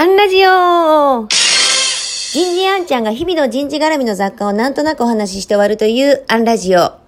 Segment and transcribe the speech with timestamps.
[0.00, 7.00] アンラジオ人事アンちゃんが日々の人事絡みの雑貨をなんとなくお話しして終わるというアンラジオ。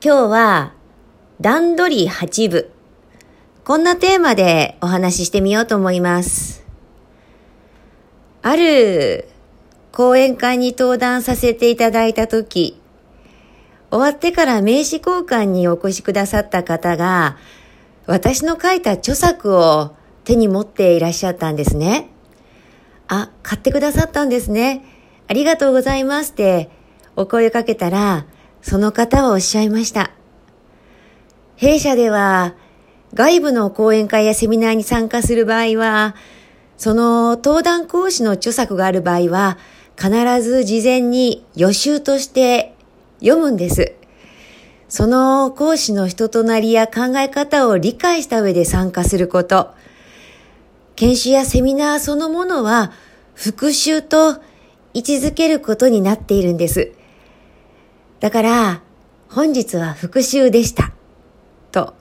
[0.00, 0.72] 今日は、
[1.40, 2.70] 段取り8部。
[3.64, 6.64] こんなテーマでお話ししてみようと思います。
[8.42, 9.28] ある
[9.90, 12.80] 講演会に登壇させていただいたとき、
[13.90, 17.36] 終わってから名刺交換にお越しくださった方が、
[18.06, 19.97] 私の書いた著作を
[20.28, 22.10] 手に持っていらっしゃったんですね。
[23.08, 24.84] あ、買ってくださったんですね。
[25.26, 26.68] ありがとうございますって
[27.16, 28.26] お声かけたら、
[28.60, 30.10] その方はおっしゃいました。
[31.56, 32.56] 弊社では、
[33.14, 36.14] 外部の講演会やセミナーに参加する場合は、
[36.76, 39.56] その登壇講師の著作がある場合は、
[39.96, 40.10] 必
[40.42, 42.74] ず事前に予習として
[43.20, 43.94] 読むんです。
[44.90, 49.78] その講師の人となりや考え方を理解した上で参加すること。
[50.98, 52.90] 研修やセミナーそのものは
[53.32, 54.42] 復習と
[54.94, 56.90] 位置づけることになっているんです。
[58.18, 58.82] だから、
[59.28, 60.90] 本日は復習でした。
[61.70, 61.94] と。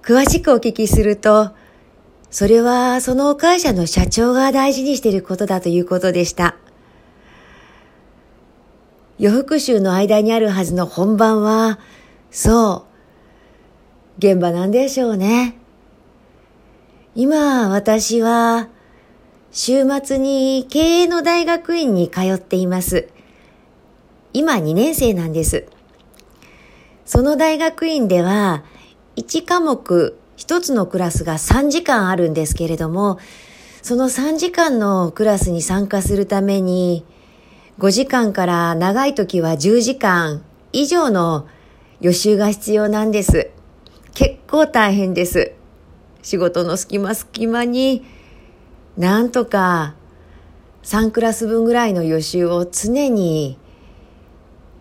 [0.00, 1.50] 詳しくお聞きすると、
[2.30, 6.56] それはその会社の社長が大事にしていることだということでした。
[9.18, 11.78] 予復習の間にあるはずの本番は、
[12.30, 12.86] そ
[14.16, 15.57] う、現場なんでしょうね。
[17.20, 18.68] 今、私は、
[19.50, 23.08] 週末に経営の大学院に通っています。
[24.32, 25.66] 今2年生なんです。
[27.04, 28.62] その大学院では、
[29.16, 33.18] 1科目1つのクラスが3時間あるんですけれども、
[33.82, 37.04] その3時間のクラスに参加するために、
[37.80, 41.48] 5時間から長い時は10時間以上の
[42.00, 43.50] 予習が必要なんです。
[44.14, 45.57] 結構大変です。
[46.22, 48.04] 仕事の隙間隙間に
[48.96, 49.94] なんとか
[50.82, 53.58] 3クラス分ぐらいの予習を常に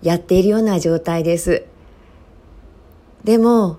[0.01, 1.66] やっているような状態です。
[3.23, 3.78] でも、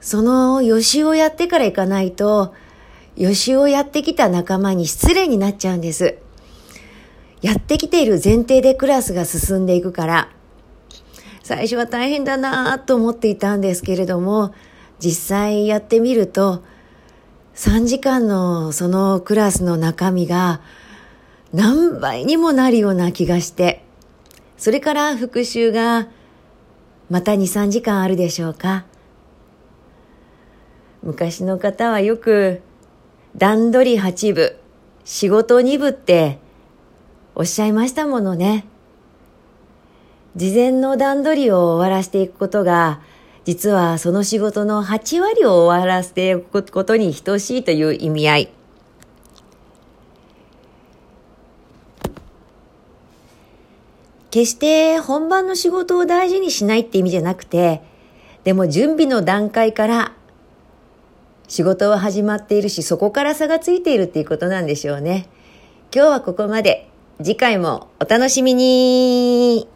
[0.00, 2.54] その予習をやってから行かないと、
[3.16, 6.18] 予習をやってきた仲間に失礼になっちゃうんです。
[7.42, 10.28] やってきている前提でクラスが進んでいくから、
[11.42, 14.54] 最初は大変だなと思っていたんですけれども、
[15.00, 16.62] 実際やってみると、
[17.54, 20.60] 3時間のそのクラスの中身が
[21.52, 23.84] 何倍にもなるような気がして、
[24.56, 26.08] それから復習が
[27.08, 28.84] また2、3時間あるでしょうか。
[31.02, 32.60] 昔の方はよく
[33.36, 34.56] 段取り8部、
[35.04, 36.38] 仕事2部って
[37.34, 38.66] おっしゃいましたものね。
[40.36, 43.00] 事前の段取りを終わらせていくことが
[43.44, 48.52] 実はその仕事の8割を終わらせていくことに等しいという意味合い。
[54.30, 57.82] 決して本番の仕事を大事にしないって意味じゃなくて、
[58.44, 60.12] でも準備の段階から
[61.48, 65.28] 仕事は始まっているし、そこから差がついているっていうことなんでしょうね。
[65.92, 66.86] 今日はここまで。
[67.22, 69.68] 次回もお楽しみに